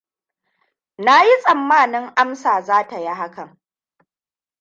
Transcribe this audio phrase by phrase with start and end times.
[0.97, 3.59] Na yi tsammanin Amsa za ta yi hakan.